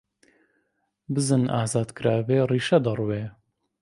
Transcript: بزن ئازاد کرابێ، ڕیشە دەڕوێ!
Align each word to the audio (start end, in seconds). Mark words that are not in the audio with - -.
بزن 1.13 1.43
ئازاد 1.55 1.89
کرابێ، 1.97 2.37
ڕیشە 2.49 2.77
دەڕوێ! 2.85 3.23